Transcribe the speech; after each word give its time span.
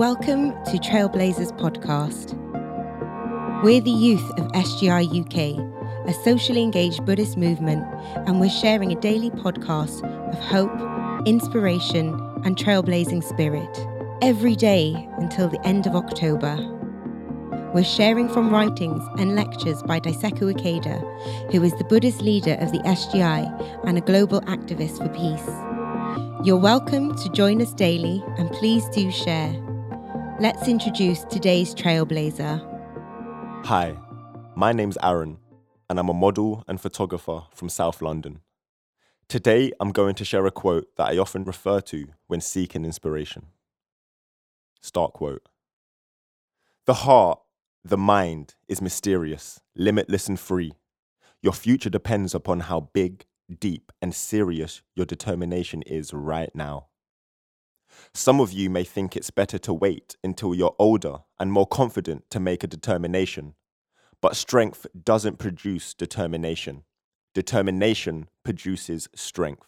Welcome 0.00 0.52
to 0.64 0.78
Trailblazers 0.78 1.52
Podcast. 1.58 2.32
We're 3.62 3.82
the 3.82 3.90
youth 3.90 4.26
of 4.38 4.50
SGI 4.52 5.04
UK, 5.04 6.08
a 6.08 6.14
socially 6.24 6.62
engaged 6.62 7.04
Buddhist 7.04 7.36
movement, 7.36 7.84
and 8.26 8.40
we're 8.40 8.48
sharing 8.48 8.92
a 8.92 9.00
daily 9.02 9.28
podcast 9.28 10.02
of 10.32 10.38
hope, 10.38 10.72
inspiration, 11.26 12.14
and 12.46 12.56
trailblazing 12.56 13.22
spirit 13.22 13.78
every 14.22 14.56
day 14.56 15.06
until 15.18 15.48
the 15.48 15.60
end 15.66 15.86
of 15.86 15.94
October. 15.94 16.56
We're 17.74 17.84
sharing 17.84 18.30
from 18.30 18.48
writings 18.48 19.06
and 19.18 19.36
lectures 19.36 19.82
by 19.82 20.00
Daisaku 20.00 20.54
Ikeda, 20.54 21.52
who 21.52 21.62
is 21.62 21.74
the 21.74 21.84
Buddhist 21.84 22.22
leader 22.22 22.54
of 22.54 22.72
the 22.72 22.78
SGI 22.78 23.84
and 23.86 23.98
a 23.98 24.00
global 24.00 24.40
activist 24.46 24.96
for 24.96 25.10
peace. 25.10 26.46
You're 26.46 26.56
welcome 26.56 27.14
to 27.16 27.28
join 27.28 27.60
us 27.60 27.74
daily 27.74 28.24
and 28.38 28.50
please 28.52 28.88
do 28.94 29.10
share. 29.10 29.69
Let's 30.40 30.68
introduce 30.68 31.24
today's 31.24 31.74
trailblazer. 31.74 32.64
Hi, 33.66 33.94
my 34.56 34.72
name's 34.72 34.96
Aaron, 35.02 35.36
and 35.90 36.00
I'm 36.00 36.08
a 36.08 36.14
model 36.14 36.64
and 36.66 36.80
photographer 36.80 37.42
from 37.54 37.68
South 37.68 38.00
London. 38.00 38.40
Today, 39.28 39.70
I'm 39.78 39.92
going 39.92 40.14
to 40.14 40.24
share 40.24 40.46
a 40.46 40.50
quote 40.50 40.96
that 40.96 41.08
I 41.08 41.18
often 41.18 41.44
refer 41.44 41.82
to 41.82 42.06
when 42.26 42.40
seeking 42.40 42.86
inspiration. 42.86 43.48
Start 44.80 45.12
quote 45.12 45.46
The 46.86 46.94
heart, 46.94 47.40
the 47.84 47.98
mind, 47.98 48.54
is 48.66 48.80
mysterious, 48.80 49.60
limitless, 49.76 50.26
and 50.26 50.40
free. 50.40 50.72
Your 51.42 51.52
future 51.52 51.90
depends 51.90 52.34
upon 52.34 52.60
how 52.60 52.88
big, 52.94 53.26
deep, 53.58 53.92
and 54.00 54.14
serious 54.14 54.80
your 54.96 55.04
determination 55.04 55.82
is 55.82 56.14
right 56.14 56.50
now. 56.54 56.86
Some 58.14 58.40
of 58.40 58.52
you 58.52 58.70
may 58.70 58.82
think 58.82 59.16
it's 59.16 59.30
better 59.30 59.58
to 59.58 59.72
wait 59.72 60.16
until 60.24 60.54
you're 60.54 60.74
older 60.78 61.18
and 61.38 61.52
more 61.52 61.66
confident 61.66 62.24
to 62.30 62.40
make 62.40 62.64
a 62.64 62.66
determination. 62.66 63.54
But 64.20 64.36
strength 64.36 64.86
doesn't 65.04 65.38
produce 65.38 65.94
determination. 65.94 66.82
Determination 67.34 68.28
produces 68.44 69.08
strength. 69.14 69.66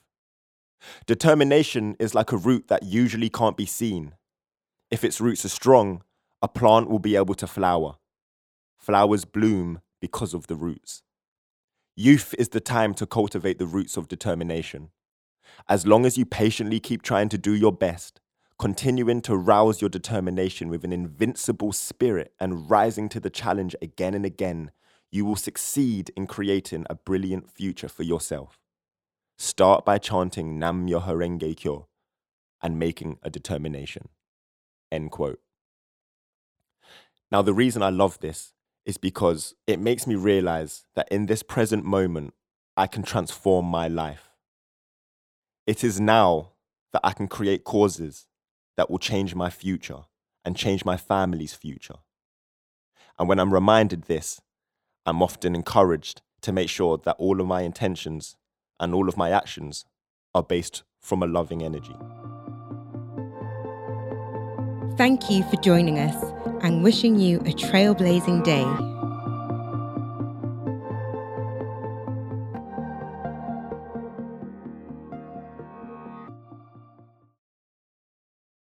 Determination 1.07 1.97
is 2.01 2.15
like 2.15 2.33
a 2.33 2.37
root 2.37 2.67
that 2.67 2.83
usually 2.83 3.31
can't 3.31 3.57
be 3.57 3.67
seen. 3.67 4.15
If 4.91 5.05
its 5.05 5.21
roots 5.21 5.45
are 5.45 5.49
strong, 5.49 6.03
a 6.43 6.49
plant 6.49 6.91
will 6.91 6.99
be 6.99 7.15
able 7.15 7.37
to 7.37 7.47
flower. 7.47 7.95
Flowers 8.77 9.25
bloom 9.25 9.81
because 10.01 10.35
of 10.35 10.49
the 10.49 10.57
roots. 10.57 11.05
Youth 11.95 12.35
is 12.37 12.49
the 12.49 12.61
time 12.61 12.95
to 12.95 13.07
cultivate 13.07 13.59
the 13.61 13.67
roots 13.67 13.97
of 13.97 14.09
determination. 14.09 14.91
As 15.69 15.87
long 15.87 16.05
as 16.05 16.19
you 16.19 16.27
patiently 16.27 16.81
keep 16.81 17.03
trying 17.03 17.29
to 17.29 17.39
do 17.39 17.55
your 17.55 17.73
best, 17.73 18.21
continuing 18.63 19.21
to 19.21 19.37
rouse 19.37 19.81
your 19.81 19.89
determination 19.91 20.69
with 20.69 20.85
an 20.85 20.93
invincible 20.93 21.73
spirit 21.73 22.33
and 22.39 22.71
rising 22.71 23.09
to 23.09 23.19
the 23.19 23.29
challenge 23.29 23.75
again 23.83 24.15
and 24.15 24.25
again, 24.25 24.71
you 25.11 25.25
will 25.25 25.35
succeed 25.35 26.13
in 26.17 26.29
creating 26.29 26.87
a 26.89 26.95
brilliant 26.95 27.51
future 27.51 27.89
for 27.89 28.05
yourself. 28.05 28.61
Start 29.37 29.85
by 29.85 29.99
chanting 29.99 30.61
Nam 30.61 30.87
Myoho 30.87 31.17
Renge 31.17 31.57
Kyo 31.57 31.89
and 32.63 32.79
making 32.79 33.19
a 33.25 33.31
determination. 33.31 34.11
End 34.93 35.11
quote. 35.11 35.41
Now, 37.33 37.43
the 37.43 37.53
reason 37.53 37.83
I 37.83 37.91
love 37.91 38.21
this 38.21 38.53
is 38.87 38.97
because 38.97 39.55
it 39.67 39.81
makes 39.81 40.07
me 40.07 40.15
realize 40.15 40.85
that 40.95 41.09
in 41.11 41.27
this 41.27 41.43
present 41.43 41.85
moment, 41.85 42.33
I 42.77 42.87
can 42.87 43.03
transform 43.03 43.67
my 43.67 43.89
life. 43.89 44.31
It 45.67 45.83
is 45.83 46.01
now 46.01 46.53
that 46.93 47.01
I 47.03 47.13
can 47.13 47.27
create 47.27 47.65
causes 47.65 48.29
that 48.77 48.91
will 48.91 48.99
change 48.99 49.35
my 49.35 49.51
future 49.51 50.03
and 50.45 50.57
change 50.57 50.85
my 50.85 50.97
family's 50.97 51.55
future. 51.55 51.97
And 53.19 53.29
when 53.29 53.39
I'm 53.39 53.53
reminded 53.53 54.05
this, 54.05 54.41
I'm 55.07 55.23
often 55.23 55.55
encouraged 55.55 56.23
to 56.43 56.53
make 56.53 56.69
sure 56.69 56.99
that 56.99 57.17
all 57.19 57.41
of 57.41 57.47
my 57.47 57.63
intentions 57.63 58.37
and 58.81 58.95
all 58.95 59.09
of 59.09 59.17
my 59.17 59.31
actions 59.31 59.85
are 60.35 60.43
based 60.43 60.83
from 61.01 61.23
a 61.23 61.27
loving 61.27 61.63
energy. 61.63 61.95
Thank 64.97 65.31
you 65.31 65.43
for 65.45 65.57
joining 65.57 65.99
us 65.99 66.17
and 66.63 66.83
wishing 66.83 67.19
you 67.19 67.39
a 67.41 67.53
trailblazing 67.53 68.45
day. 68.45 69.02